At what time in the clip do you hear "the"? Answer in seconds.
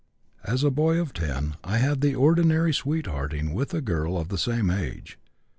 2.01-2.15, 4.29-4.37